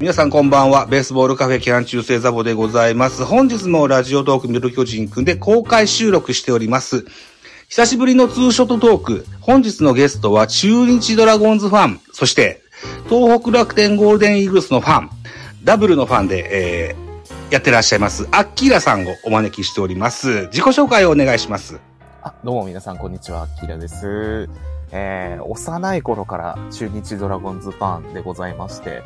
[0.00, 0.86] 皆さんこんばんは。
[0.86, 3.24] ベースボールカフェキャン中世ザボでございます。
[3.24, 7.04] 本日もラジオトークミドル巨人くんで公開収録しております。
[7.68, 9.26] 久しぶりのツーショットトーク。
[9.40, 12.62] 本日のゲストは中日ドラゴンズファン、そして
[13.08, 15.10] 東北楽天ゴールデンイーグルスのファン、
[15.64, 20.42] ダブルのファンで、えー、やってらっしゃいます、アッキーラさんをお招きしております。
[20.42, 21.80] 自己紹介をお願いします。
[22.22, 23.42] あ、どうも皆さん、こんにちは。
[23.42, 24.48] アッキーラです。
[24.92, 29.02] えー、幼い頃から中日ドラゴンズファンでございまして、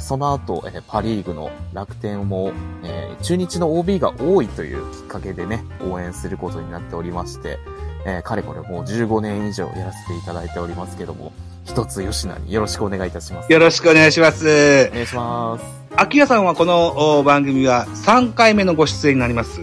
[0.00, 7.58] その後、えーパリーグの楽天も、えー中日の OB が多いというきっかけでね、応援することになっておりまして、
[8.04, 11.32] えーかれこれもう15年以上やらせていただいておりますけども、
[11.64, 13.52] 一つ吉野によろしくお願いいたします。
[13.52, 14.88] よろしくお願いします。
[14.90, 15.64] お願いします。
[15.96, 19.60] アキラさんはこのお番組は3回目のご出演になります。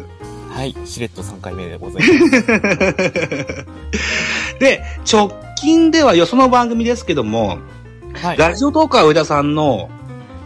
[0.50, 2.46] はい、しれっと3回目でございます。
[4.60, 7.58] で、直近ではよその番組ですけども、
[8.14, 8.38] はい。
[8.38, 9.90] ラジオトークは上田さんの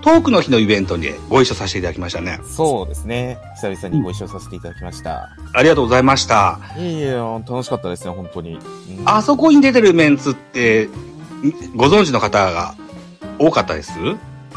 [0.07, 2.39] トークの日のイベントにご一緒させていただきましたね。
[2.45, 3.39] そうですね。
[3.61, 5.35] 久々にご一緒させていただきました。
[5.53, 6.61] ありがとうございました。
[6.77, 8.53] いえいえ、楽しかったですね、本当に。
[8.53, 8.59] うん
[9.03, 10.91] あそこに出てるメンツって、ん
[11.75, 12.73] ご存知の方が
[13.37, 13.91] 多かったです？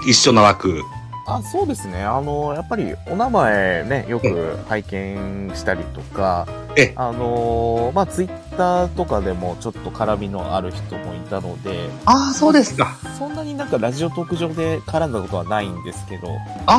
[0.07, 0.84] 一緒の枠。
[1.27, 2.03] あ、そうですね。
[2.03, 12.97] あの、やっぱりお名前ね、よく拝見したりとか、えあの、まあ、ツイッターとかでもちょっと絡みのある人もいたので、ああ、そうですか。
[13.19, 16.71] そんなになんかラジオトーク上で絡んだことはないんですけど、やっぱり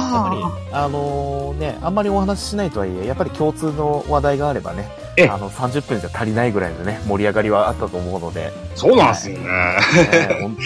[0.73, 4.89] あ、あのね、あんまりお話ししないとはいえ、やっぱり共通の話題があればね、
[5.21, 9.45] ええあの、30分じゃ足りないぐらいのね、盛り上がりはあったと思うので、あ、そうなんですよね。
[9.45, 10.57] ね本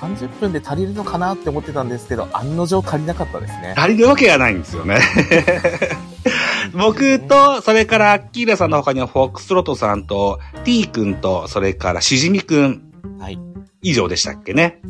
[0.00, 3.74] 当に30分で足りるのかなって思ってたんですけど、案の定足りなかったですね。
[3.76, 5.00] 足りるわけがないんですよね。
[6.72, 12.82] 僕と、それからアッキーラさんの他にはフォックストロットさんと、T 君と、それからしじみ君
[13.18, 13.38] はい。
[13.82, 14.80] 以上でしたっけね。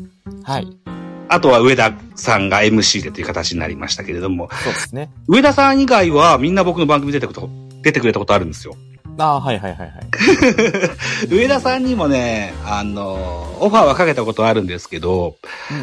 [0.44, 0.69] はい。
[1.28, 5.10] あとは上田さんが MC でという形になりましたけれども、そうですね。
[5.28, 7.50] 上田さん以外はみんな僕の番組出てくこと、
[7.82, 8.76] 出てくれたことあるんですよ。
[9.18, 9.90] ああ、はいはいはいはい。
[11.30, 15.36] 上田さんにもね、あの、オファーはかけたことあるんですけど、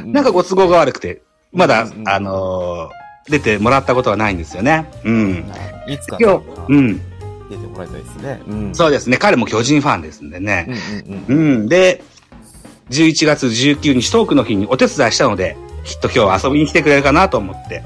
[0.06, 2.90] なんかご都合が悪くて、まだ、うんうんあの、
[3.30, 4.90] 出てもらったことはないんですよね。
[5.04, 5.46] うん。
[5.88, 6.98] いつか、今日、うん。
[7.50, 8.42] 出てもらいたいですね。
[8.48, 8.76] うん。
[8.76, 9.18] そうですね。
[9.18, 10.68] 彼も巨人ファンですんでね。
[10.68, 10.72] う
[11.12, 11.38] んうんうん。
[11.38, 11.70] うん。
[11.70, 12.04] で、
[12.90, 17.84] 11月19日トークの日にお手伝いしたので、きっと今日は遊びに来てくれるかなと思って。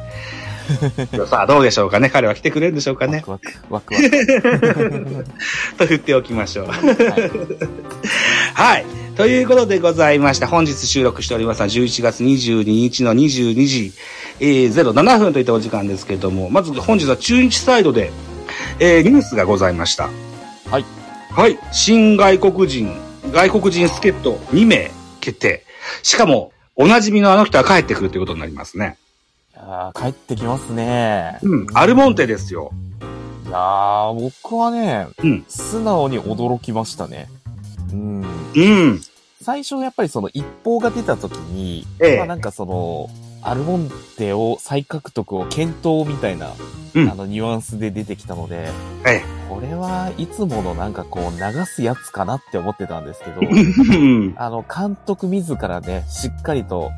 [1.30, 2.10] さあ、どうでしょうかね？
[2.10, 3.18] 彼は来てくれるんでしょうかね？
[3.18, 3.22] ワ。
[3.24, 5.26] クワク、ワクワク。
[5.78, 6.68] と振っておきましょう。
[6.68, 7.24] は い
[8.54, 8.86] はい。
[9.16, 10.48] ということでございました。
[10.48, 13.94] 本日収録しておりますのは11月22日の22時、
[14.40, 18.12] えー、07分といったお時間ですけれども、まず本日は中日サイドで、
[18.80, 20.10] えー、ニュースがございました。
[20.70, 20.86] はい。
[21.32, 21.60] はい。
[21.72, 22.92] 新外国人、
[23.32, 25.64] 外国人助っ人2名決定。
[26.02, 28.98] しかも、おなじみのあの人は帰ってくるということになりますね。
[29.56, 31.40] いやー帰ってきますね。
[31.44, 31.68] うん。
[31.74, 32.72] アルモンテですよ。
[33.46, 37.30] いやー僕はね、うん素直に驚きましたね。
[37.92, 38.22] うん。
[38.56, 39.02] うん。
[39.42, 43.10] 最初やっぱりその一報が出た時に、ええまあなんかその、
[43.44, 46.52] アルモンテを再獲得を検討みたいな、
[46.96, 48.70] うんあのニュアンスで出てきたので、
[49.06, 53.48] えこれはいつものなんかこう流すやつかなって思ってたんですけど、え。
[53.48, 54.36] うん。
[54.38, 56.92] あの監督自らね、しっかりと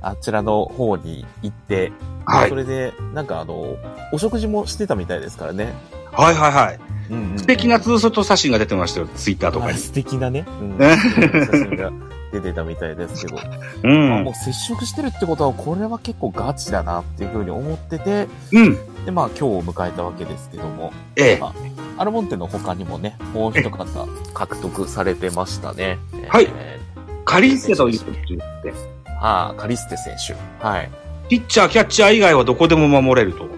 [0.00, 1.92] あちらの方に行って、
[2.24, 2.54] はいそ。
[2.54, 3.76] れでなんかあの、
[4.12, 5.72] お食事もしてたみたいですからね。
[6.12, 6.80] はいはいはい。
[7.10, 9.08] うんうんうん素敵なツーショット写真が出てましたよ。
[9.08, 9.72] ツイッターとかに。
[9.72, 11.90] あ素敵なね、うん、写真が
[12.32, 13.36] 出てたみたいですけど、
[13.82, 13.88] う。
[13.88, 19.04] まあもうん接触してるってことは、これは結構ガチだなっていうふうに思ってて、うん。
[19.04, 21.38] で、まあ今日を迎えたわけですけども、ええ。
[21.40, 21.54] まあ
[22.00, 25.98] アルモンテの他にもね、もう一方獲得されてましたね。
[26.28, 26.78] はいえ
[27.24, 28.99] カリステということでって。
[29.20, 30.34] ーああ、カリステ選手。
[30.64, 30.90] はい。
[31.28, 33.48] ピッチャー、キャッチャー以外はどこでも守れると。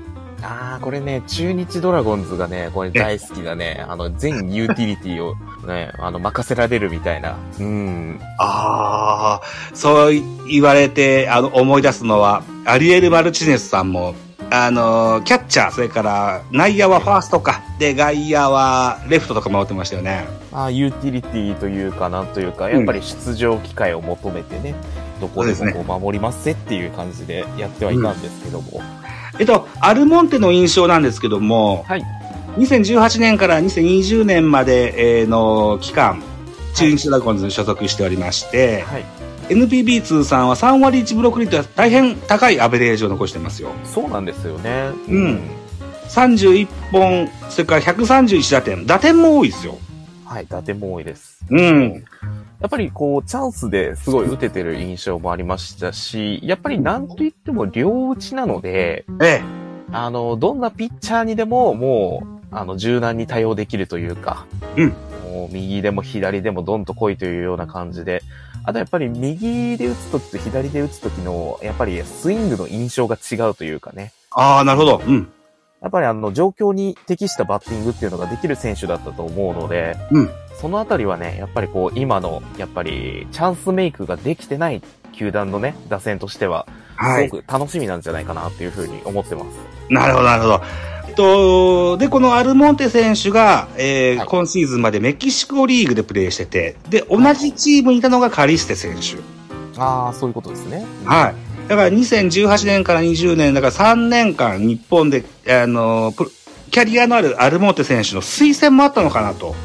[0.42, 5.36] ああ、これね、中日ドラゴンズがね、これ大好きなね、あの、全ユーティリティを
[5.66, 7.36] ね、 あの、任せられるみたいな。
[7.60, 8.20] うん。
[8.38, 10.14] ああ、そう
[10.48, 14.14] 言われて、あの、思い出すのは、アリエル・マルチネスさんも、
[14.50, 17.62] あの、キャッチャー、それから、内野はファーストか。
[17.78, 20.26] で、外野はレフトとか回ってましたよね。
[20.52, 24.74] まあ、ユーティリティというかなんというか、やっぱり出場機会を求めてね、
[25.22, 28.82] どこでもこう守りますぜっていう感じでやってはいたんですけども。
[29.38, 32.04] えっと、アルモンテの印象なんですけども、はい。
[32.58, 36.22] 2018年から2020年までえーの期間、
[36.74, 39.04] 中日ドラゴンズに所属しておりまして、はい。
[39.48, 43.70] NPB 通算は3割1ブロック率は大変高いアベレージを残してますよ。
[43.84, 44.90] そうなんですよね。
[45.08, 45.40] うん
[46.08, 48.86] 31本、それから131打点。
[48.86, 49.78] 打点も多いですよ。
[50.26, 51.42] はい、打点も多いです。
[51.48, 52.04] うん。
[52.62, 59.42] やっぱりこう、チャンスですごい打ててる印象もありましたし、やっぱりなんと言っても両打ちなので、ええ。
[59.90, 64.88] あの、どんなピッチャーにでももう、あの、柔軟に対応できるというか、うん。
[65.32, 68.22] もう右でも左でもどんと来いというような感じで、
[68.62, 74.12] あとやっぱり右で打つときと左で打つときの、やっぱりスイングの印象が違うというかね。
[74.30, 75.02] ああ、なるほど。
[75.04, 75.32] うん。
[75.82, 80.30] やっぱりあの、状況に適したバッティングっていうのができる選手だったと思うので、うん。
[80.62, 84.80] そのあたりはね、やっぱりこう、今の、やっぱり、チャンスメイクができてない
[85.12, 87.34] 球団のね、打線としては、はいす。
[87.34, 89.48] ごく楽しみなんじゃないかなっていうふうに思ってます。
[89.90, 90.62] なるほど、なるほど。
[91.08, 99.18] えっと、で、このアルモンテ選手が、えーはい今シーズンまでメキシコリーグでプレーしてて、で、同じチームにいたのがカリステ選手。
[99.80, 100.86] ああ、そういうことですね。
[101.04, 101.34] はい。
[101.68, 106.14] だから2018年から20年、だから3年間日本で、あの、
[106.70, 109.56] キャリアのあるアルモンテ選手の推薦もあったのかなと。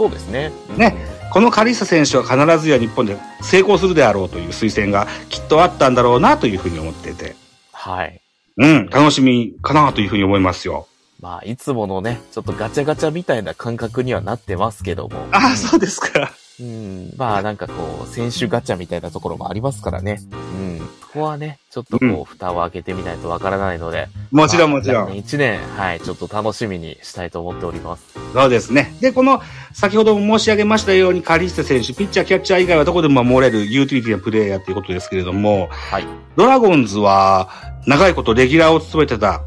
[0.00, 0.50] そうですね。
[0.78, 0.96] ね
[1.30, 7.36] このカリスタ選手は必ずや日本で成功するであろうという推薦がきっとあったんだろうなというふうに思ってて。
[7.70, 8.18] はい。
[8.56, 10.86] うん、楽しみかなというふうに思いますよ。
[11.20, 15.26] まあ、いつものね、ちょっとガチャガチャみたいな感覚にはなってますけども。
[15.32, 16.32] ああ、そうですか。
[16.60, 17.14] うん。
[17.16, 20.20] まあ、なんかこう、選手ガチャみたいなところもありますからね。
[20.30, 20.78] うん。
[21.00, 24.08] ここはね、ちょっとこう、うん蓋を開けてみないとわからないので。
[24.30, 25.04] もちろんもちろん。
[25.06, 28.04] まあ来年一年、はい、ちょっと楽しみにしたいと思っております。
[28.32, 28.94] そうですね。
[29.00, 29.40] で、この、
[29.72, 36.04] 先ほども申し上げましたように、カリステ選手、ピッチャー、キャッチャー以外はどこでも守れるユーティリティなプレイヤーということですけれども、はい。
[36.36, 37.48] ドラゴンズは、
[37.86, 39.42] 長いことレギュラーを務めてた、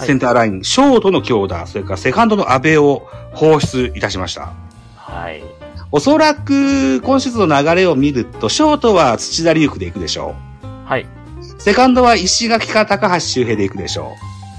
[0.00, 4.52] センターライン、ショートの強打、それからセカンドの阿部を放出いたしました。
[4.96, 5.55] はい。
[5.92, 10.34] おそらく、今シーズンの流れを見ると、ショートは土田龍空で行くでしょ
[10.84, 11.02] はい。
[11.02, 11.06] う。
[11.60, 14.12] セカンドは石垣か高橋周平で行くでしょ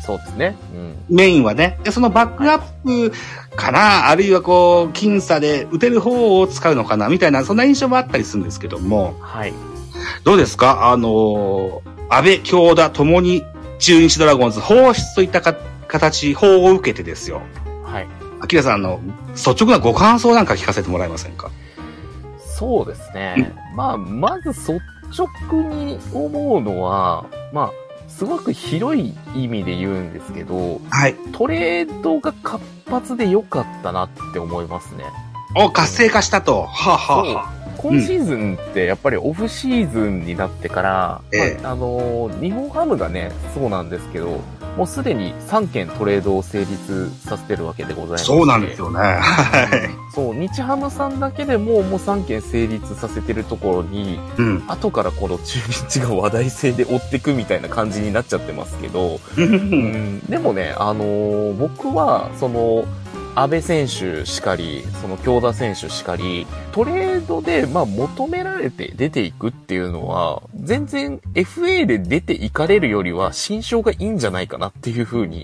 [0.05, 0.57] そうですね。
[0.73, 0.91] うん。
[0.91, 0.95] う。
[1.09, 1.79] メインはね。
[1.83, 3.13] で、そのバックアップ
[3.55, 9.53] かな、あるいはこう、僅差で打てる方を使うのかな、みたいな、そんな印象もあったりするんですけども、はい。
[10.23, 10.91] どうですか？
[10.91, 13.43] あのー、安倍、京田ともに
[13.79, 15.53] 中日ドラゴンズ放出といったか
[15.87, 17.41] 形、法を受けてですよ。
[18.37, 18.43] はい。
[18.43, 18.99] アキラさん、あの、
[19.33, 21.51] 率直なご感想なんか聞かせてもらえませんか？
[22.39, 23.53] そうですね。
[23.75, 24.81] まあ、まず率
[25.15, 27.71] 直に思うのは、まあ、
[28.07, 31.15] すごく広い意味で言うんですけど、はい。
[31.33, 35.03] トレードが活発で良かったなって思いますね。
[35.55, 36.63] お、活性化したと。
[36.63, 44.39] はあ、はあはあ、今シーズンってやっぱりオフシーズンになってから、ええまあ、あのー日本ハムがね、そうなんですけど、
[44.77, 48.25] もうすでに3件トレードを成立させてるわけでございます。
[48.25, 48.99] そうなんですよね。
[48.99, 49.89] はい。
[50.13, 54.63] そう、日ハムさんだけでももう3件成立させてるところに、うん。
[54.67, 62.85] 後からこの中日が話題性で追ってくみたいな感じになっちゃってますけど、ううんん、でもね、あのー僕は、その、
[63.39, 75.43] 安部選手しかり、その京田選手しかり、トレードで、まあ、求められて出ていくっていうのは、全然 FA で出ていかれるよりは、心象がいいんじゃないかなっていうふうに、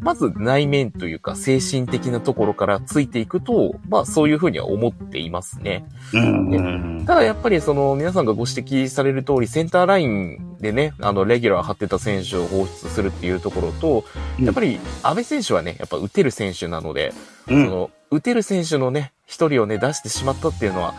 [0.00, 5.84] まず内面というか精神的なところからついていくと、まあそういうふうには思っていますね。
[6.12, 7.04] うん。
[7.06, 14.04] ただやっぱりその皆さんがご指摘される通りセンターラインでね、あのレギュラー張ってた選手を放出するっていうところと、
[14.38, 17.12] うんやっぱり安倍選手はね、やっぱ打てる選手なので、
[17.48, 20.94] うんその打てる選手のね、一人をね出してしまったっていうのは、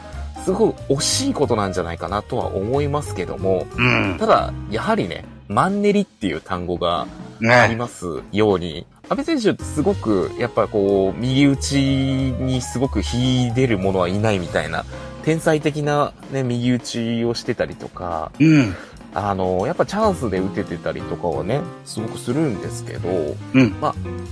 [0.46, 4.18] すごく惜しいことなんじゃないかなとは思いますけども、うん。
[4.20, 7.08] ただ、やはりね、マンネリっていう単語が
[7.48, 7.76] ありね。
[7.76, 14.86] ますように、安倍選手ってすごく、やっぱこう、右打ちにすごく秀でる者はいないみたいな、
[15.24, 18.76] 天才的なね、右打ちをしてたりとか、うん。
[19.14, 23.76] あの、やっぱチャンスで打ててたりとかはね、すごくするんですけど、うん。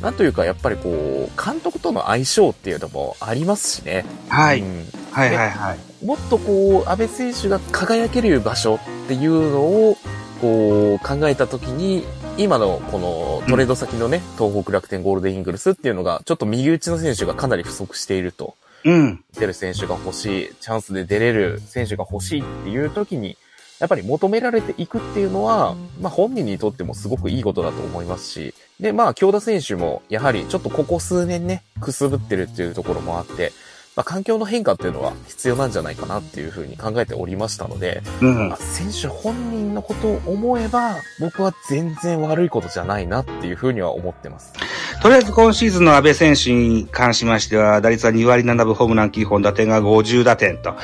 [0.01, 4.05] なんというかやっぱりこう、監督との相性っていうのもありますしね。
[4.29, 4.61] はい。
[4.61, 6.05] うんはいはいはい。
[6.05, 9.97] もっとこう、安倍選手が輝ける場所っていうのを、
[10.41, 12.03] こう、考えたときに、
[12.39, 18.55] 今のこのトレード先のね、東北楽天ゴールデンイーグルスっていうのが、ちょっと右打ちの選手がかなり不足していると。
[18.85, 19.23] うん。
[19.39, 23.37] 出る選手が欲しい、チャンスで出れる選手が欲しいっていう時に、
[23.79, 33.51] やっぱり求められていくっていうのは、まあ本人にとってもすごくいいことだと思いますし、で、まあ京田選手もやはりちょっとここ数年ね、くすぶってるっていうところもあって、
[33.97, 38.57] まあ環境の変化っていうのは必要なんじゃないかなっていうふうに考えておりましたので、うんまあ。
[38.57, 44.53] 選手本人のことを思えば、僕は全然悪いことじゃないなっていうふうには思ってます。
[45.01, 50.75] とりあえず今シーズンの安倍選手に関しましては、打率は2割7分、ホームラン9本、打点が50打点と。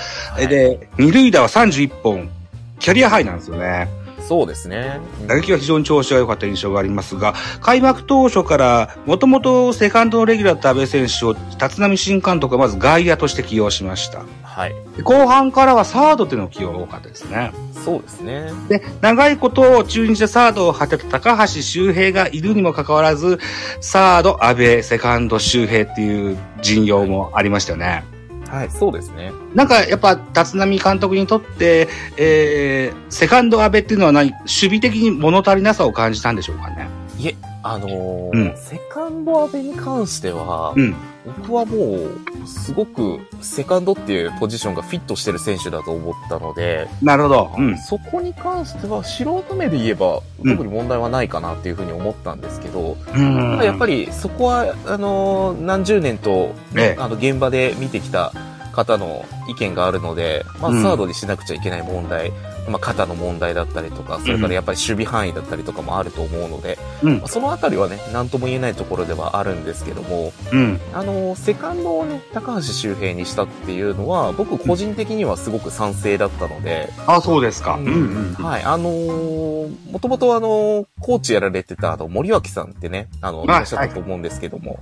[0.41, 2.32] いで、二塁打は31本、
[2.79, 4.02] キャリアハイなんですよね。
[4.27, 4.99] そうですね。
[5.21, 14.23] うん打撃は非常に調子が良かった印象がありますが、開幕当初から、もともとセカンドのレギュラーだった安倍選手を、立浪新監督はまず外野として起用しました。
[14.43, 14.75] はい。
[15.03, 17.51] 後半からはサードっていうの起用が多かったですね。
[17.83, 18.51] そうですね。
[18.69, 23.39] で、長いこと中日でサードを果てた高橋周平がいるにもかかわらず、
[23.81, 28.12] サード安倍、セカンド周平っていう陣容もありましたよね。
[28.53, 29.31] はい、そうですね。
[29.55, 36.88] なんかやっぱ立浪監督にとって、えー、セカンド安倍っていうのは何守備的に物足りなさを感じたんでしょうかね。
[37.23, 40.95] いえ、あのーうんセカンド阿部に関しては、うん。
[41.39, 47.51] 僕はもう、すごく、セカンドっていうポジションがフィットしてる選手だと思ったので、なるほど。
[47.57, 47.77] うん。
[47.77, 50.23] そこに関しては、素人目で言えば、うん
[50.57, 58.33] 特に問題はないかなっていうふうに思ったんですけど、うんただやっぱりそこは、あのー何十年と、ええあの、現場で見てきた
[58.73, 62.33] 方の意見があるので、まあ、うんサードにしなくちゃいけない問題、
[62.67, 67.27] まあ、肩の問題だったりとか、それからやっぱり守備範囲だったりとかもあると思うので、うんまあ。
[67.27, 70.79] そのあたりはね、何とも言えないところではあるんですけども、うん。
[70.93, 77.75] あのーセカンドをね、高橋周平にしたっていうのは、僕個人的にはすごく賛成だったので、あ、そうですか。
[77.75, 77.89] うんう
[78.32, 78.34] ん。
[78.34, 84.82] はい、あのー、もともとあのーコーチやられてたあの、森脇さんってね、あの、いはいらっしゃったと思うんですけども、はい、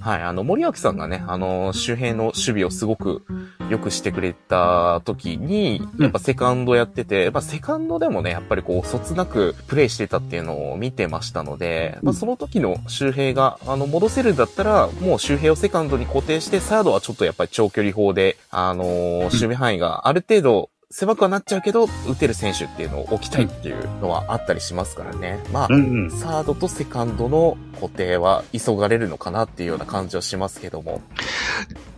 [0.00, 3.22] あの、森脇さんがね、あのー周辺の守備をすごく
[3.70, 6.02] 良くしてくれた時に、うん。
[6.02, 25.38] やっぱセカンドやってて、やっぱセカンドでもね、やっぱりこう、そつなくプレイしてたっていうのを見てましたので、まあ、その時の周平が、あの、戻せるんだったら、もう周平をセカンドに固定して、サードはちょっとやっぱり長距離法で、あのー守備範囲がある程度、狭くはなっちゃうけど、打てる選手っていうのを置きたいっていうのはあったりしますからね。
[25.52, 26.10] まあ、うんうん。
[26.10, 31.02] サードとセカンドの固定は急がれるのかなっていうような感じはしますけども。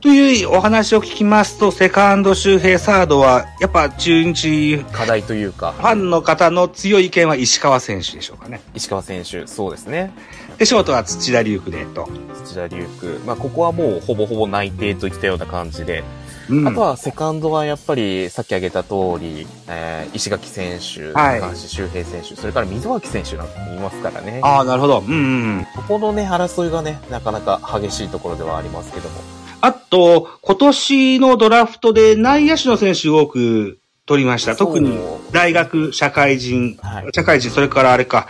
[0.00, 8.60] というお話を聞きますと、セカンド周平サードは、やっぱ中日フ課題というか、ァンの方の強い意見は石川選手でしょうかね。
[8.74, 10.12] 石川選手、そうですね。
[10.58, 12.08] で、ショートは土田龍空でと。
[12.44, 13.12] 土田龍空。
[13.24, 16.02] まあ、ここはもうほぼほぼ内定といったような感じで。
[16.50, 24.40] うんあとはセカンドはやっぱりさっき挙げた通り、えー、石垣選手、はい高橋周平選手、それから溝脇選手なんて言いますからね。
[24.42, 25.00] ああ、なるほど。
[25.00, 25.16] うんう
[25.60, 25.66] ん。
[25.76, 29.14] ここのね、争いがね、なかなか激しいところではありますけども。
[29.60, 34.56] あと、今年のドラフトで内野手の選手を多く取りました。
[34.56, 34.98] 特に
[35.32, 38.26] 大学、社会人、はい社会人、それからあれか、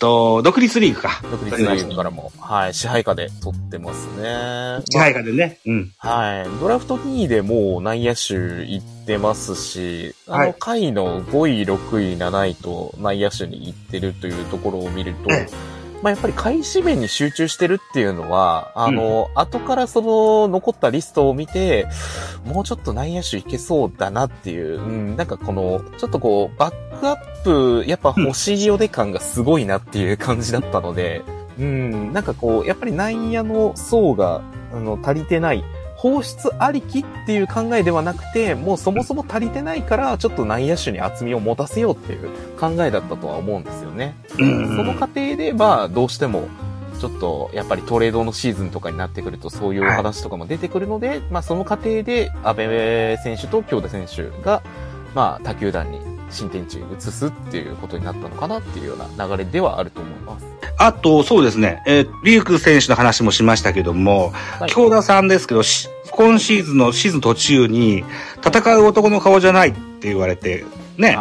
[0.00, 1.20] と独立リーグか。
[1.30, 4.82] 独立リーグからも、はい、支配下で取ってますね。
[4.90, 5.60] 支配下でね。
[5.66, 5.92] うん。
[5.98, 6.60] はい。
[6.60, 15.46] ドラフト2位でもう内野手行ってますし、あの、はい下位の5位、6位、7位と内野手に行ってるというところを見るとえ、
[16.02, 21.86] まあやっぱり開始面に集中してるっていうのは、あの、後からその残ったリストを見て、
[22.44, 31.22] もうちょっと内野手いけそうだなっていう、うん、なんかこの、ちょっとこう、バックアップ、やっぱ欲しいよで感がすごいなっていう感じだったので、
[31.58, 34.42] うん、なんかこう、やっぱり内野の層が、
[34.72, 35.62] あの、足りてない。
[36.00, 44.16] 放出ありきっていう考えではなくて、もうそもそも足りてないから、ちょっと内野手に厚みを持たせようっていう考えだったとは思うんですよね。
[44.38, 46.48] うんその過程で、まあ、どうしても、
[46.98, 54.62] ちょっと、やっぱりトレードのシーズンとかになってくると、そういうお話とかも出てくるので、まあ、その過程で、安倍選手と京田選手が、
[55.14, 60.46] まあ、他球団に新天地に移すっていうことになったのかなっていうような流れではあると思います。
[60.78, 61.82] あと、そうですね。
[61.86, 68.04] えーリュウク選手の話もしましたけども、はい京田さんですけど、し今シーズンのシーズン途中に、
[68.44, 70.64] 戦う男の顔じゃないって言われて、
[70.96, 71.16] ね、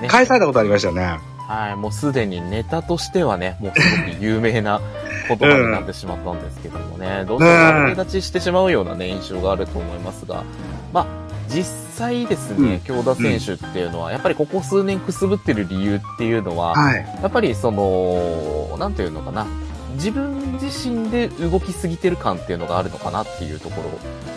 [0.00, 0.08] ね。
[0.08, 1.18] 返されたことありましたよね。
[1.48, 4.80] はい、もうすでにネタとしてはね、もうすごく有名な
[5.28, 10.44] 言葉になってしまったんですけどもね、どうしても立ちしてしまうようなね、印象があると思いますが、
[10.92, 11.06] まあ、
[11.48, 16.96] 実際ですうんね、京田選手っていうのは、やっぱりここ数年くすぶってる理由っていうのは、はい。
[17.20, 19.46] やっぱりその、なんていうのかな、
[19.94, 23.88] 自分自身で動きすぎてる感っていうのがあるのかなっていうところ、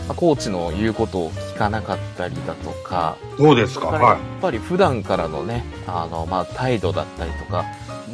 [0.07, 3.87] まあ、コーチの言うことを聞かなかったりだとか、そうですか。
[3.87, 7.65] やはっぱり普段からのね、あの、まあ、態度だったりとか、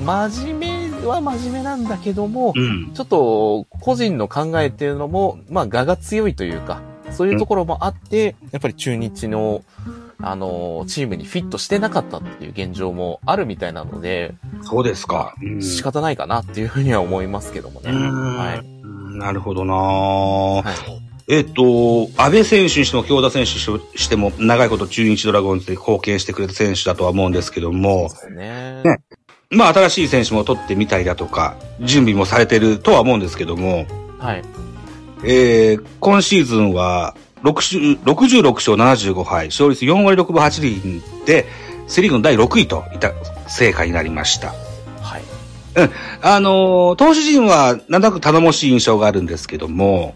[0.04, 2.60] 真面目は真面目なんだけども、い。
[2.60, 2.94] うん。
[2.94, 9.64] ちょっと個人の考えっていうのも、まあ、我が強いというか、そういうところもあって、やっぱり中日の、
[10.20, 14.34] あの、チームにフィットしてなかったっていう現状もあるみたいなので、
[14.64, 15.36] そうですか。
[15.42, 17.92] うん仕方ないかなっていうふうには思いますけどもね。
[17.92, 19.18] うんはい。
[19.18, 21.08] なるほどなはい。
[21.30, 28.82] えっと、安倍選手にしても、京田選手にしても、長いこと中日ドラゴンズで貢献してくれた選手だとは思うんですけども、そうですね。
[28.84, 29.00] ね
[29.50, 33.86] まあ、新しい選手も取ってみたりだとか、準備もされてるとは思うんですけども、
[34.20, 34.44] はい。
[35.24, 41.46] えー、今シーズンは、60 66勝75敗、勝率4割6分8厘で、
[41.88, 43.14] セリーグの第6位といった
[43.48, 44.54] 成果になりました。
[45.02, 45.22] はい。
[46.22, 50.16] あのー投手陣は、なんとなく頼もしい印象があるんですけども、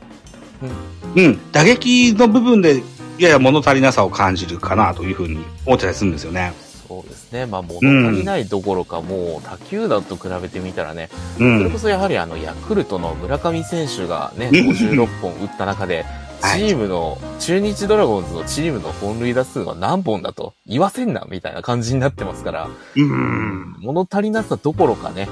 [1.16, 2.82] うん、打撃の部分で、
[3.18, 6.54] やや物足りなさを感じるかなというふうに思ってたりするんですよね。
[6.92, 7.46] そうですね。
[7.46, 7.78] まあ、物
[8.10, 11.80] 足りないどころか、もう他球団と比べてみたらね、うそれんこ。
[11.80, 16.04] そやはりあの、ヤクルトの村上選手がね、うん56本打った中で、
[16.42, 23.76] はいチームの、中日ドラゴンズのチームの本塁打数は何本だと言わせんな、みたいな感じになってますから、うん。
[23.80, 25.30] 物足りなさどころかね、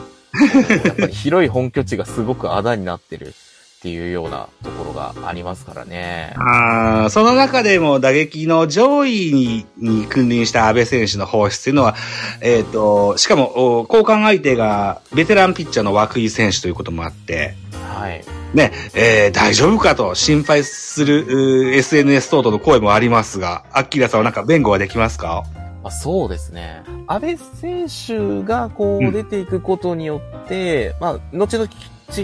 [0.86, 3.34] やっぱり広い本拠地がすごくあだになってる
[3.80, 6.34] っていうようなところがありますからね。
[6.36, 11.96] あーその中でも打撃の上位にに君臨した安倍選手の放出というのは、
[12.42, 17.56] えっ、と、しかも、お交換相手がベテランピッチャーの涌井選手ということもあって、
[17.88, 18.22] はい。
[18.54, 25.46] ね、えー大丈夫かと心配するうー SNS 等々の声もありますが、アッキーラさんはなんか弁護はできますか？
[25.84, 26.84] まあ、そうですね。
[27.08, 31.70] 安倍選手がこうんう出ていくことによって、まあ、後々、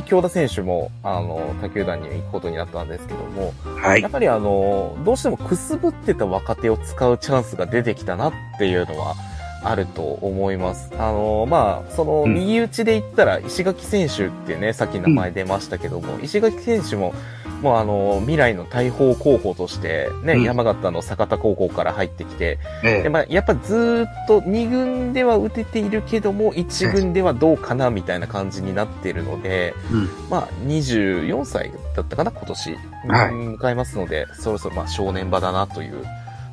[0.04, 4.12] 京田選手も、あの、他球団に行くことになったんですけども、はいやっ。
[4.12, 9.16] ぱりあの、どうしてもくすぶってた若手を使うチャンスが出てきたなっていうのは
[9.64, 10.92] あると思います。
[10.98, 17.14] あの、まあ、その、うん右打ちで言ったら、石垣選手ってね、さっき名前出ましたけども、石垣選手も、
[17.62, 20.44] もうあの、未来の大砲候補として、ね、うん。
[20.44, 30.10] 山形の坂田高校から入ってきて、えでまあ、やっぱずーっと2軍では打てているけども、1軍ではどうかなみたいな感じになっているので、うん。
[30.30, 32.78] まあ、24歳だったかな、今年。
[33.08, 36.06] 迎えますので、そろそろまあ正念場だなという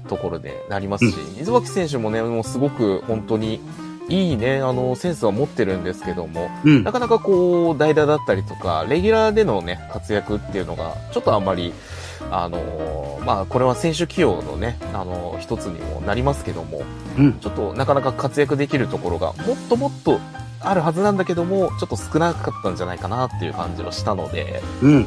[0.09, 3.61] ところでなりますし、水脇選手もね、もうすごく本当に
[4.13, 6.93] いいね、あの、センスは持ってるんですけども、うんな。
[6.93, 11.73] かなかこう、代打だったりとか、レギュラーでのね、活躍っていうのが、ちょっとあんまり、
[12.31, 16.83] あのまあ、これは選手起用のね、あの一つにもなりますけども、
[17.19, 17.33] うん。
[17.41, 20.21] ちょっとなかなか活躍できるところが、もっともっと
[20.61, 25.07] あるはずなんだけども、ちょっと少なかったんじゃないかなっていう感じはしたので、うん。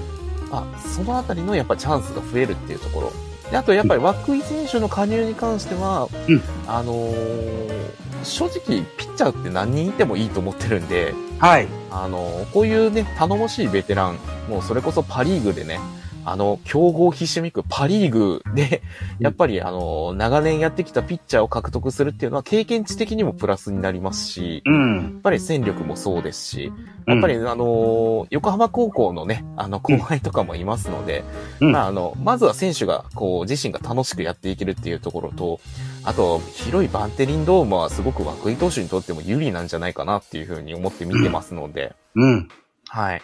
[0.52, 3.12] あ、そのあたりのやっぱチャンスが増えるっていうところ。
[3.52, 11.68] であとやっぱり涌井選手の加入に関しては、うんあのー正直ピッチャーって何人いてもいいと思ってるんで、はい。
[11.92, 14.18] あの、こういうね、頼もしいベテラン、
[14.50, 15.80] もうそれこそパリーグでね、
[16.26, 18.82] あの、競合ひしめくパリーグで、
[19.20, 25.08] やっぱりあの、長年やってきたピッチャーを獲得するっていうのは経験値的にもプラスになりますし、やうん。
[25.20, 26.74] っぱり戦力もそうですし、
[27.06, 31.24] やっぱりあの、横浜高校のね、あの、後輩とかもいますので、
[31.60, 35.60] うんまああの、まずは選手がこう、自身が楽しくやっていけるっていうところと、
[36.04, 42.48] あと、広いバンテリンドームはすごく涌井投手にとっても有利なんじゃないかなっていうふうに思って見てますので、うん。
[42.88, 43.22] はい。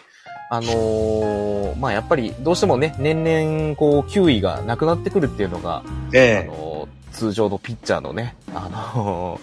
[0.52, 6.44] あのーまあ、やっぱりどうしてもね、年々こう、球威がなくなってくるっていうのが、あえ。
[6.44, 9.40] えのー通常のピッチャーのね、あのー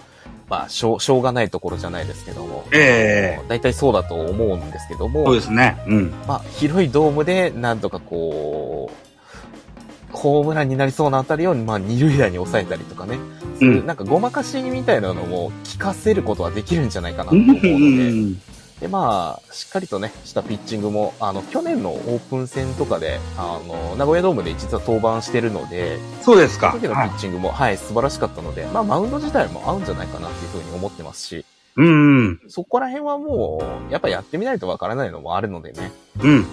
[0.48, 3.44] まあ、しょう、しょうがないところじゃないですけども、ええ。
[3.48, 5.82] 大体そうだと思うんですけどもそう、ですね。
[5.88, 6.12] うん。
[6.28, 13.18] まあ、広いドームでなんとかこう、ホームランになりそうなあたりを、まあ、二塁打に抑えたりとかね、
[13.58, 18.40] そういうなんかごまかしみたいなのも聞かせることはできるんじゃないかなと思うので、
[18.80, 26.70] で、まあ、しっかりとね、したピッチングも、あの、去年のオープン戦とかで、あの、名古屋ドームで実は登板してるので、そうですか。
[26.70, 31.44] その時のピはいッチングも、はい、素晴らしかったので、まあ、マウンド自体も合うんじゃないかなっていうふうに思ってますし、
[31.76, 32.40] うんうん。
[32.48, 36.46] そこら辺はもう、やっぱやってみないとわからないのもあるのでね、うん。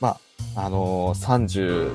[0.00, 0.18] まあ、
[0.56, 1.92] あのー、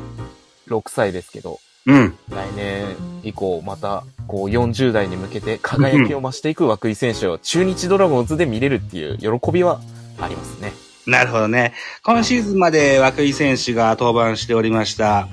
[0.67, 2.17] 36歳ですけど、うん。
[2.29, 9.79] 来年以降、また、こう、40代に向けて輝きを増していく涌井選手を中日ドラゴンズで見れるっていう喜びは
[10.19, 10.73] ありますね。
[11.05, 11.73] なるほどね。
[12.03, 15.27] 今シーズンまで涌井選手が登板しておりました、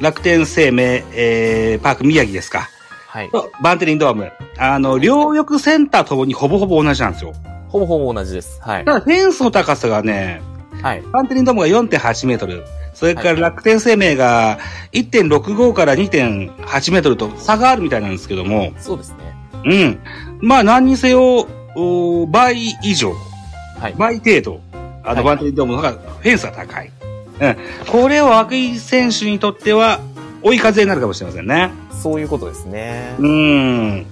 [0.00, 2.68] 楽天生命、えー、パーク宮城ですか。
[3.08, 3.30] はい。
[3.30, 4.30] とバンテリンドーム。
[4.58, 7.32] あの、両翼センターともにほぼほぼ同じなんですよ。
[7.68, 8.60] ほぼほぼ同じです。
[8.62, 8.84] はい。
[8.84, 10.42] ただフェンスの高さがね、
[10.82, 11.02] はい。
[11.12, 12.64] バンテリンドームが4.8メートル。
[12.96, 14.58] それからはい楽天生命が
[14.92, 19.16] 1.65から2.8メートルと差があるみたいなんですけども、そうですね。
[19.66, 20.00] うん。
[20.40, 23.12] まあ何にせよ、お倍以上、
[23.78, 23.94] はい。
[23.98, 24.60] 倍程度、
[25.04, 26.90] あの、はいバンテリンドームの方がフェンスが高い。
[27.38, 27.56] うん。
[27.92, 30.00] これは涌井選手にとっては
[30.42, 31.70] 追い風になるかもしれませんね。
[31.92, 33.28] そういうことですねう。
[33.28, 34.06] ん。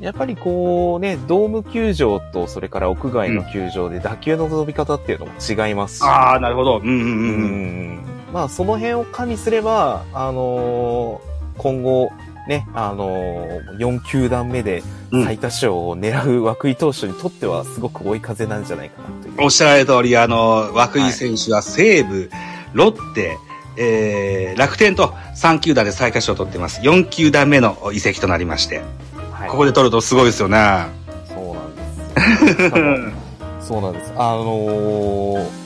[0.00, 6.02] やっぱりこうね、ドーム球場とそれから屋外の球場で打球の飛び方っていうのも違いますし。
[6.02, 6.78] ああ、なるほど。
[6.78, 8.15] うんうんううんうん。
[8.36, 8.40] ん。
[8.40, 12.10] まあその辺を加味すれば、あのー今後、
[12.48, 19.44] ね、あのー、4球団目でうん最多勝を狙う涌井投手にとってはすごく追い風なんじゃないかなという。
[19.44, 22.30] おっしゃられた通り、あの、涌井選手は西武、
[22.72, 23.38] ロッテ、
[23.76, 26.80] えー、楽天と3球団で最下賞を取ってます。
[26.82, 28.82] 4球団目の移籍となりまして、
[29.32, 30.86] はいここで取るとすごいですよね。
[31.28, 33.10] そうなんで
[33.60, 33.68] す。
[33.68, 34.12] そうなんです。
[34.16, 35.65] あのー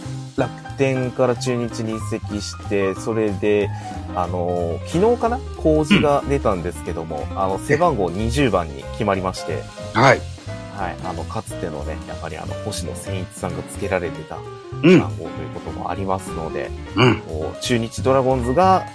[0.80, 3.68] 楽天から中日に移籍して、それで、
[4.16, 5.38] あのー昨日かな？
[5.58, 9.62] 工事が出たんですけども、あの、背番号20番に決まりまして、
[9.92, 10.20] はい。
[10.74, 14.38] はい、あの、かつてのね、やっぱりあの、星野千一さんが付けられてた
[14.82, 15.00] うん。
[15.00, 17.20] 番号ということもありますので、うん。
[17.20, 18.86] こう中日ドラゴンズが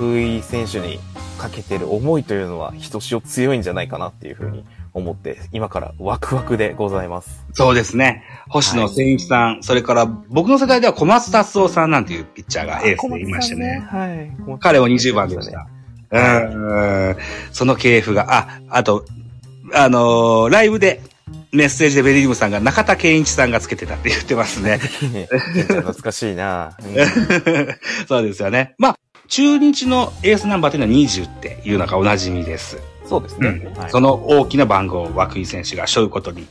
[0.00, 0.98] 涌井選手に
[1.38, 7.44] かけてる思いというのは、ひとしお強いんじゃないかなっていうふうに思って、今からワクワクでございます。
[7.52, 8.24] そうですね。
[8.48, 13.86] 星野千一さん、それから僕の世代では小松達夫さんなんていうピッチャーがエースでいましてね。
[13.90, 14.58] はい。
[14.60, 15.68] 彼を20番でした。
[16.10, 16.18] う
[17.12, 17.16] ん。
[17.52, 19.04] その系譜が、あ、あと、
[19.74, 21.02] あのーライブで
[21.52, 24.78] メッセージでベリームさんが中田健一さんがつけてたって言ってますね。
[25.68, 26.94] 懐かしいな、うん
[28.06, 28.74] そうですよね。
[28.78, 28.98] まあ、
[29.28, 32.78] 中日のエースナンバーというのは20っていうのがお馴染みです。
[33.08, 33.72] そうですね。
[33.76, 36.46] はいその大きな番号を涌井選手が背負うことに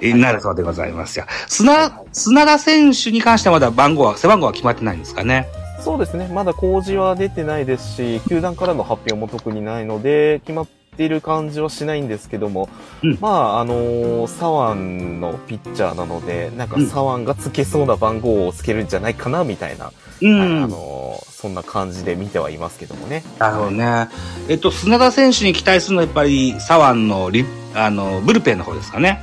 [0.00, 1.26] えなるそうでございますよ。
[1.48, 5.48] 砂、砂田選手に関してはまだ番号は、背番号は決まってないんですかね？
[5.80, 6.28] そうですね。
[6.32, 10.66] まだ工事は出てないですし、球団からの発表も特にないので、決まっ
[10.96, 12.68] ている感じはしないんですけども、
[13.02, 19.92] うんまあ、あのー、左腕のピッチャーなので、なんかうん左腕がつけそうな番号をつけるんじゃないかな、みたいな、
[20.22, 20.38] うん。
[20.38, 23.22] はいあのー、そんな感じで見てはいますけどもね。
[23.38, 24.08] なるほどね。
[24.48, 29.20] えっと、砂田選手に期待するのはやっぱり左腕のリ、あの、ブルペンの方ですかね。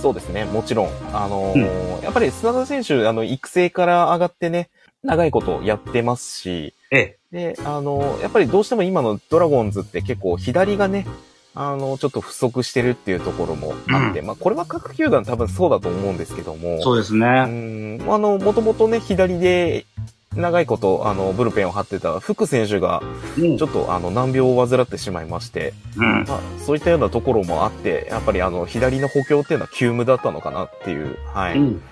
[0.00, 0.88] そうですね、もちろん。
[1.12, 4.70] あのーやっぱり砂田選手、あの、育成から上がってね、
[5.02, 7.54] 長いことやってますし、ええ。
[7.54, 11.06] で、あの、やっぱりどうしても今のドラゴンズって結構左がね、
[11.54, 17.26] あの、ちょっと不足してるっていうところもあって、まあこれは各球団多分そうだと思うんですけども、うそうですね。
[17.26, 19.84] ん、あの、もともとね、左で
[20.36, 23.02] 長いこと、あの、ブルペンを張ってた福選手が、
[23.38, 26.24] うんちょっとあの、難病を患ってしまいまして、うん。
[26.28, 31.58] まあ、そういったようなところもあって、やっぱりあの、左の補強っていうのは急務だったのかなっていう、はい。
[31.58, 31.82] うん。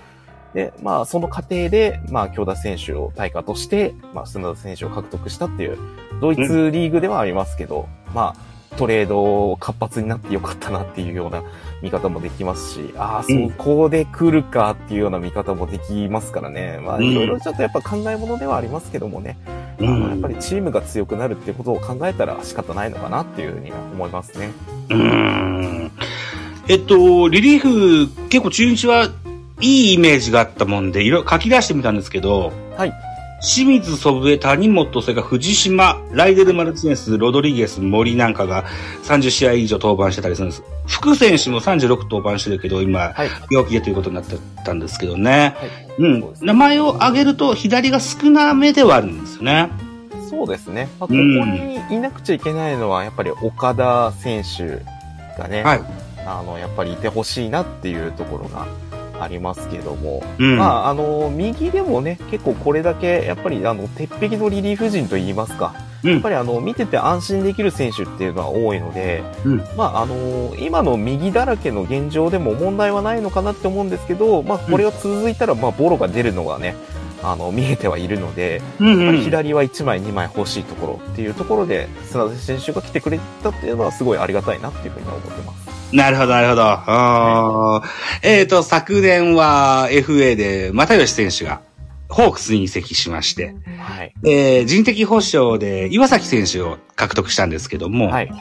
[0.53, 5.77] で、まあ、その過程で、まあ、京田選手を対価として、まあ、砂田選手を獲得したっていう、
[6.21, 11.43] ドイツリーグではありますけど、まあ、トレード活発になってよかったなっていうような
[11.81, 16.79] 見方もできますし、ああ、うんそこで来るかっていうような見方もできますからね。
[16.83, 19.37] まあ、うんいろいろちょっとやっぱ考え物ではありますけどもね。
[19.79, 24.49] うんやっぱりチームが強くなるってことを考えたら仕方ないのかなっていうふうには思いますね。
[24.89, 25.91] うん。
[26.67, 29.09] えっと、リリーフ、結構中日は
[29.61, 32.93] いいイメージがあったもんで、いろいろ書き出してみたんですけど、はい。
[33.41, 38.65] 清水祖父江、谷本、それから藤島、ライデル・マルチネス、ロドリゲス、森なんかが
[39.03, 40.63] 30試合以上登板してたりするんです。
[40.87, 43.29] 福選手も36登板してるけど、今、はい。
[43.51, 45.55] 病気でということになってたんですけどね。
[45.57, 45.95] はい。
[45.99, 49.69] うん名前を挙げると左が少なめではあるんですよね。
[50.29, 50.89] そうですね。
[50.99, 54.83] まあ、ここうんにいなくちゃいけないのは、やっぱり岡田選手
[55.39, 55.81] がね、はい。
[56.25, 58.67] あの、やっぱりいてほしいなっていうところが
[59.19, 60.57] ありますけども、うん。
[60.57, 76.75] まあ、あの、右でもね、結構これだけ、やっぱりあの、鉄壁のリリーフ陣といいますか、うんやっぱりあの、見てて安心できる選手っていうのは多いので、うんまあ、あの、今の右だらけの現状でも問題はないのかなって思うんですけど、まあ、これが続いたら、まあ、ボロが出るのがね、
[77.23, 79.21] あの、見えてはいるので、うんうん。
[79.21, 85.66] 左は1枚2枚欲しいところっていうところで、砂田選手が来てくれたっていうのはすごいありがたいなっていうふうには思ってます。
[85.93, 87.83] なるほど、なるほど。
[88.21, 91.61] えっ、と、昨年は FA で又吉選手が
[92.09, 94.13] ホークスに移籍しまして、はい。
[94.25, 98.31] えー人的保障で岩崎選手を獲得したんですけども、はい。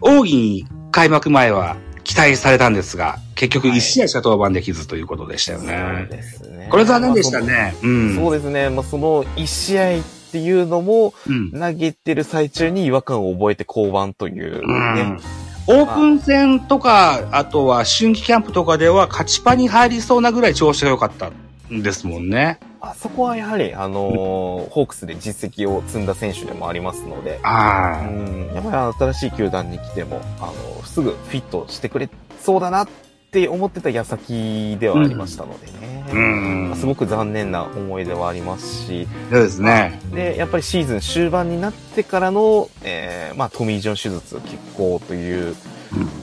[0.00, 6.06] 大義に開幕前は期待されたんですが、結局はい1試合しか登板できずということでしたよそうね。
[6.10, 6.68] ですね。
[6.70, 7.74] これ残念でしたね。
[7.82, 8.12] うまあ。
[8.12, 8.14] ん。
[8.16, 8.70] そうですね。
[8.70, 11.50] まあ、その1試合っていうのも、うん。
[11.52, 15.16] 投げてる最中に違和感を覚えて降板といううんね。
[15.66, 21.30] オープン戦とか、あとは春季キャンプとかでは勝ちパに入りそうなぐらい調子が良かった
[21.72, 22.58] んですもんね。
[22.80, 32.88] あそこはやはり、あのーホークスで実績を積んだ選手でもありますので、うあん、やっぱり新しい球団に来ても、あのすぐフィットしてくれそうだなっ
[33.30, 35.72] て思ってた矢先ではありましたのでね。
[35.82, 35.83] あ。
[36.12, 36.74] うん。
[36.76, 40.00] すごく残念な思いではありますし、そうですね。
[40.12, 45.56] で、やっぱりシーズン終盤になってからの、えーまあ、トミー・ジョン手術、結構という、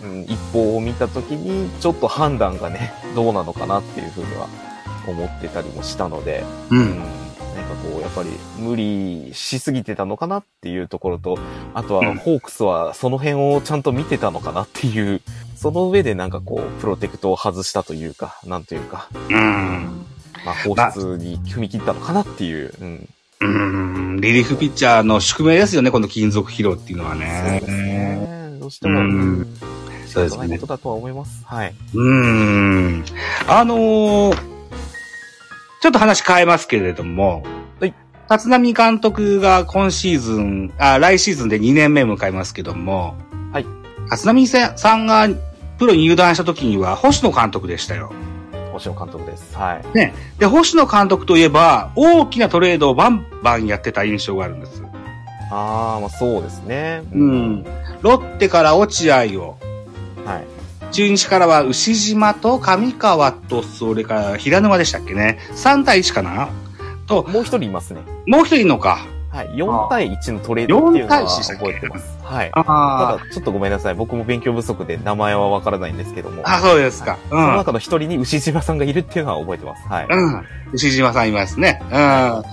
[0.04, 4.48] うん、一報を見たときに、ちょっと判断がね、どうなのかなっていうふうには
[5.08, 6.76] 思ってたりもしたので、う。
[6.76, 7.10] うんん、なんか
[7.84, 11.40] こう、やっぱり無理しすぎてたのかなっていうところと、
[11.74, 15.22] あとは、うんホークスはその辺をちゃんと見てたのかなっていう、
[15.62, 20.06] その上でなんかこう、プロテクトを外したというか、なんというか、うん。
[20.44, 23.10] まあ、放出に踏み切ったのかなっていう、うん。
[23.42, 23.48] う
[24.18, 24.22] ん。
[24.22, 27.78] リリーフピッチャーの宿命ですよね、この金属疲労っていうのはそうですね。
[27.78, 28.58] ね。
[28.60, 29.46] どうしても、
[30.08, 31.46] そうですねないことだとは思います。
[31.46, 31.76] はい。
[31.94, 33.06] うん。
[33.48, 34.52] あのー
[35.82, 37.44] ちょっと話変えますけれども、
[37.80, 37.94] はい。
[38.30, 43.16] 立浪監督が今シーズン、あ、来シーズンで2年目迎えますけども、
[43.52, 43.66] はい。
[44.12, 45.28] 立浪さんが
[45.82, 48.14] プロに入団した時には星野監督でしたよ。
[48.72, 49.58] 星野監督です。
[49.58, 49.98] はい。
[49.98, 50.14] ね。
[50.38, 54.84] で、星野監督といえば、大きなトレードをバンバンやってた印象があるんです。
[55.50, 57.02] ああ、まあそうですね。
[57.12, 57.64] うん。
[58.04, 59.58] ロッテから落合を、
[60.24, 60.94] はい。
[60.94, 65.40] 中日からは牛島と上川と、それから平沼でしたっけね。
[65.56, 66.50] 3対1かな
[67.08, 68.02] と、もう一人いますね。
[68.28, 69.00] もう一人いるのか。
[69.32, 69.48] はい。
[69.56, 72.21] 4対1のトレードっていうのは4対1でしたっけ覚えてます。
[72.32, 72.50] はい。
[72.54, 73.18] あたあ。
[73.18, 73.96] だ、ちょっとごめんなさい。
[73.96, 76.44] 僕も勉強不足で名前はわからないんですけども。
[76.46, 77.18] あ、そうですか。
[77.30, 79.88] その中の一人に牛島さんがいるっていうのは覚えてます。
[79.88, 80.08] はい。
[80.10, 80.34] うん。
[80.34, 80.46] うん。
[80.72, 81.82] 牛島さんいますね。
[81.92, 82.44] うん。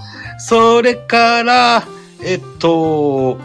[0.41, 1.85] それから、
[2.25, 3.39] えっと、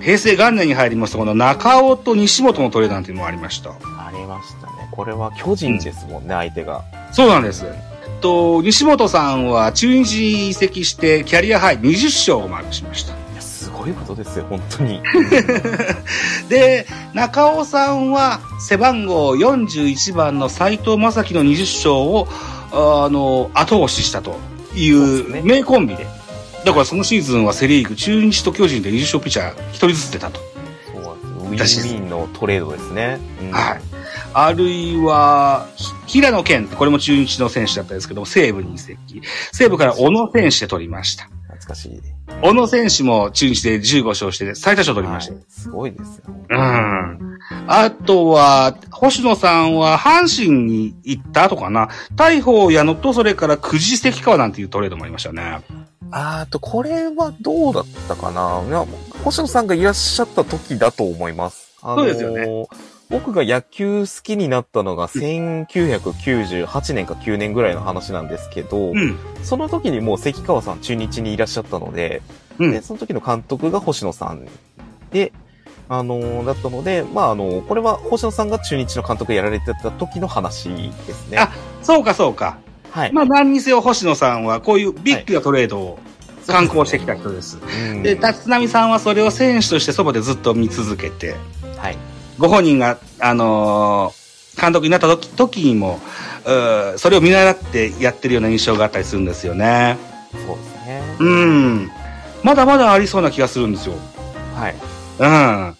[0.00, 3.70] 平成元年に入りますと、この中尾と西本のトレードなんていうのもありました。
[3.70, 4.88] ありましたね。
[4.90, 6.82] これは巨人ですもんね、相手が。
[7.12, 7.64] そうなんです。
[7.64, 13.25] えっと、西本さんは中日移籍してキャリアハイ20勝をマークしました。
[13.86, 15.00] ごいことですよ、本当に。
[16.48, 22.28] で、中尾さんは背番号41番の斎藤正樹の20勝を、
[22.72, 24.38] あの、後押ししたと
[24.74, 26.06] いそう名コンビで。
[26.64, 30.40] だからそのシーズンはセリーグ、中日と巨人で20勝ピッチャー1人ずつ出たと。
[30.92, 33.18] そうなんですウィンウィンのトレードですね。
[33.40, 33.80] うんはい。
[34.34, 39.22] あるいは、ひ平野健、これも中日の選手だったんですけども、西武に移籍。
[39.52, 41.24] 西武から小野選手で取りました。
[41.44, 42.15] 懐かしい。
[42.42, 45.34] 小野選手も中日で15勝して最多勝取りました。
[45.34, 46.24] はいすごいですよ。
[46.48, 47.38] うん。
[47.66, 51.88] あとは、星野さんは阪神に行った後かな。
[52.14, 55.60] 大砲矢野と、それから久慈関川なんていうトレードもありましたね。
[56.12, 58.84] あーと、これはどうだったかないや
[59.24, 61.74] 星野さんがいらっしゃった時だと思います。
[61.82, 62.68] あのーそうですよね
[63.08, 69.16] 僕が野球好きになったのが1998年か9年ぐらいの話なんですけど、うん。
[69.42, 72.22] その時にもう関川さん中日にいらっしゃったので、
[72.58, 74.48] うんで、その時の監督が星野さん
[75.12, 75.32] で、
[75.88, 80.68] あのーだったので、まあ、あのこれは星野さんが中日の監督やられてた時の話
[81.06, 81.38] ですね。
[81.38, 82.58] あそうか、そうか。
[82.90, 83.12] はい。
[83.12, 85.98] まあ、何にせよ星野さんは、こういうビッグなトレードを
[86.46, 87.58] 観光してきた人です。
[87.90, 91.36] うんで、立浪さんはそれを選手としてそばでずっと見続けて、
[91.76, 91.96] はい。
[92.38, 96.00] ご本人が、あのー監督になった時時にも、
[96.96, 99.98] それを見習ってやってるような印象があったりするんですよね。
[100.32, 101.02] そうですね。
[101.20, 101.90] うん。
[102.42, 103.94] まだまだありそうな気がするんですよ。
[104.54, 104.74] はい。
[105.18, 105.76] うん。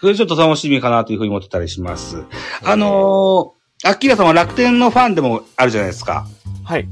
[0.00, 2.24] それちょっと楽しみかなというふうに思ってたりします。
[2.64, 6.26] あのー、アッキーラさんは楽天のファンでもあるじゃないですか。
[6.64, 6.88] はい。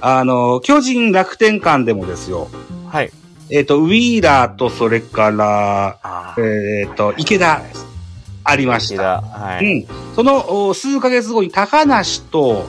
[0.00, 2.48] あのー、巨人楽天間でもですよ。
[2.88, 3.10] はい。
[3.50, 7.62] えっ、と、ウィーラーとそれから、あえっ、と、池田、
[8.46, 9.20] ありました。
[9.20, 9.64] はい。
[9.64, 9.86] うん。
[10.14, 12.66] その、お数ヶ月後に高梨と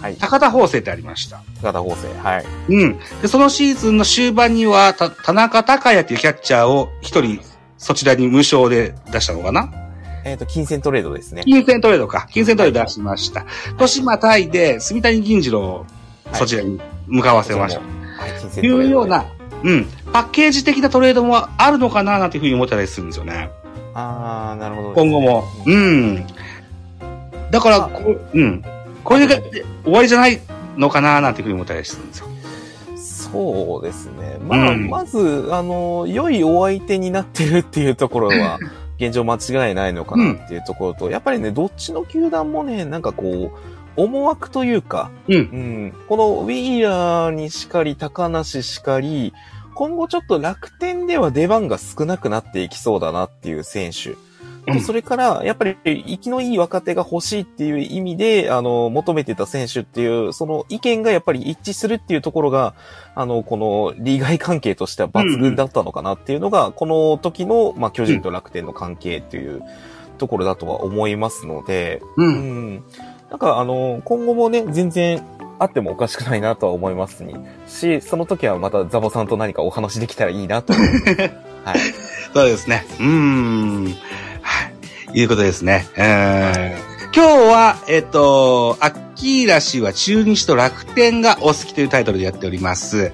[0.00, 0.16] はい。
[0.16, 1.42] 高田法生ってありました。
[1.62, 2.12] 高田法生。
[2.22, 2.44] はい。
[2.68, 2.98] うん。
[3.22, 7.40] で、そのシーズンの終盤には、た田中隆也っていうキャッチャーを一人、
[7.78, 9.70] そちらに無償で出したのかな？
[10.24, 11.42] えっ、と、金銭トレードですね。
[11.44, 12.28] 金銭トレードか。
[12.30, 13.46] 金銭トレード出しました。
[13.68, 17.80] 豊島タイで、住谷銀次郎をはいそちらに向かわせました。
[17.80, 17.86] は
[18.28, 18.84] い、金銭とトレードで。
[18.84, 19.24] いうような、
[19.64, 19.86] うん。
[20.12, 23.50] パッケージ的なトレードもあるのかななんていうふうに思ったりするんですよね。
[23.98, 25.44] あー、なるほどね、今後も。
[25.64, 26.26] うんうん。
[27.50, 28.62] だから、こううん。
[29.02, 29.42] これで
[29.84, 30.38] 終わりじゃない
[30.76, 32.26] のかななんていうふうに思ったりするんですよ。
[32.96, 34.36] そうですね。
[34.46, 38.58] まあ、うんまず、あの、良いお相手になってるっていうところは、
[39.00, 43.58] 現状間違いないのかなっていうところと、やっぱりね、どっちの球団もね、なんかこう、
[43.96, 45.34] 思惑というか、うん。
[45.34, 49.32] うん、このウィーラーにしかり、高梨しかり、
[49.76, 54.10] 今後ちょっと楽天では出番が少なくなっていきそうだなっていう選手。
[54.10, 62.74] うんそれから、やっぱり、生きのいい若手が欲しいっていう意味で、あの、求めてた選手っていう、その意見がやっぱり一致するっていうところが、
[63.14, 69.62] あの、この利害関係としては抜群だったのかなっていうのが、この時の、まあ、巨人と楽天の関係っていう
[70.18, 72.24] ところだとは思いますので、う。
[72.24, 72.84] うんん。
[73.30, 75.22] なんか、あの、今後もね、全然
[75.58, 77.24] あってもおかしくないなとは思います
[77.66, 81.04] し、その時はまたザボさんと何かお話できたらいいなと思います。
[81.64, 81.78] はい。
[82.34, 82.86] そうですね。
[82.98, 83.84] うーん。
[84.42, 84.70] は
[85.14, 85.20] い。
[85.20, 85.86] いうことですね。
[85.96, 93.12] うーん今日は、えっ、と、アッキーラ氏は中日と楽天がお好きというタイトルでやっております。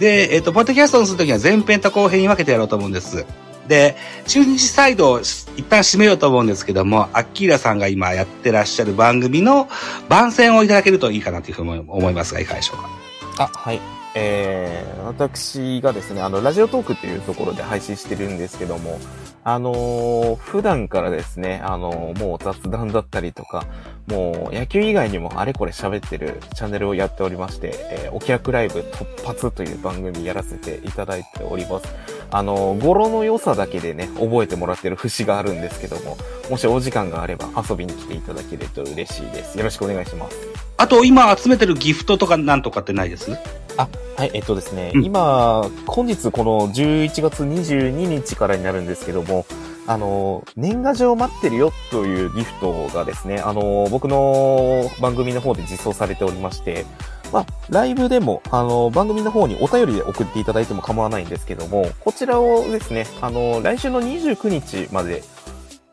[0.00, 3.26] で、えっ、と、ポッドキャストにするときは前編と後編に分けてやろうと思うんです。
[3.68, 3.96] で、
[4.26, 9.68] 中日サイドを一旦締めようと思うんですけども、アッキーラさんが今やってらっしゃる番組の
[10.08, 13.44] 番宣をいただけるといいかなというふうに思いますが、いかがでしょうか？
[13.44, 13.80] あ、はい。
[14.14, 19.00] えー、私がですね、あの、ラジオトークっていうところで配信してるんですけども、
[19.42, 23.64] あのー普段からですね、あのーもう雑談だったりとか、
[24.12, 31.86] もう野球以外にもあれこれ喋ってるチャンネルをやっておりまして、えーお客ライブ突発という番組やらせていただいております。
[32.30, 36.16] あのー語呂の良さだけでね、覚えてもらってる節があるんですけども、
[36.50, 39.56] もしお時間があれば遊びに来ていただけると嬉しいです。
[39.56, 40.36] よろしくお願いします。
[40.76, 43.32] あと、今集めてるギフトとかなんとかってないです？
[43.78, 49.46] あ、はい、えっとですね、うん今、本日この11月22日からになるんですけども、
[49.86, 56.86] あの、年賀状待ってるよというギフトがですね、あの、僕の番組の方で実装されておりまして、
[57.32, 65.24] まあ、ライブでも、あの、番組の方にお便りで送っていただいても構わないんですけども、こちらをですね、あの、来週の29日まで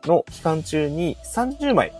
[0.04, 1.92] の期間中に30枚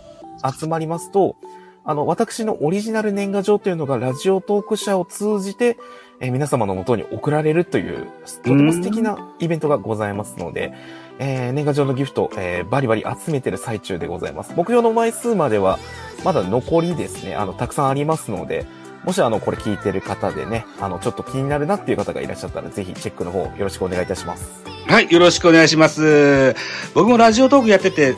[0.59, 1.35] 集まりますと、
[1.83, 5.77] あの、私のオリジナル年賀状というのがラジオトーク社を通じて、
[6.19, 8.07] え皆様の元に送られるという、
[8.43, 10.71] とても素敵なイベントがございますので、
[11.23, 14.53] えー年賀状のギフト、えーバリバリ集めてる最中でございます。
[14.55, 15.77] 目標の枚数までは、
[16.25, 18.65] まだ残りですね、あの、たくさんありますので、
[19.03, 24.63] もしあの、これ聞いてる方でね、あの、ちょっと気になるなっていう方がいらっしゃったら、ぜひチェックの方よろしくお願いいたします。
[24.87, 26.55] はい、よろしくお願いします。
[26.95, 28.15] 僕もラジオトークやってて、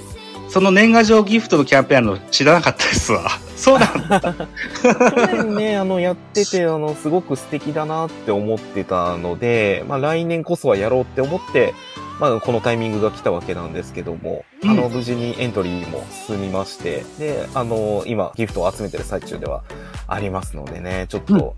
[0.49, 3.27] その年賀状ギフトのキャンペーンの知らなかったですわ。
[3.57, 4.19] そうなんだ。
[4.21, 11.73] 去年ね、あの、やってて、あの、すごく素敵だなって思ってたので、まあ、来年こそはやろうって思って、
[12.19, 19.63] まあ、このタイミングが来たわけなんですけども、うんあの、無事にエントリーも進みまして、で、あの、今、ギフトを集めてる最中では
[20.07, 21.55] ありますのでね、ちょっと、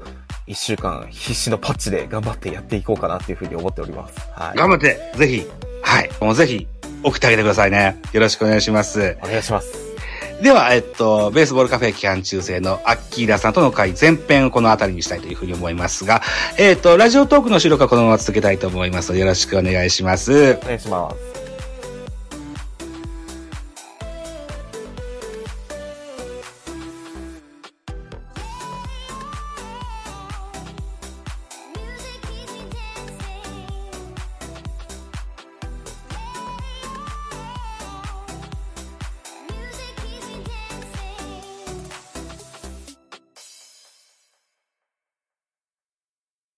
[0.47, 4.15] 一週間必死のパッチで頑張ってやっていこうかなっていうふうに思っております。
[4.31, 4.57] はい。
[4.57, 5.47] 頑張って、ぜひ、
[5.81, 6.67] はい、もうぜひ、
[7.03, 7.99] 送ってあげてくださいね。
[8.13, 9.17] よろしくお願いします。
[9.23, 9.94] お願いします。
[10.41, 16.21] では、えっと、ベースボールカフェ期間中制のアッキーラさんとの会前編をこの辺りにしたいというふうに思いますが、
[16.58, 20.58] えっと、ラジオトークの収録はこのまま続けたいと思いますので、よろしくお願いします。
[20.62, 21.44] お願いします。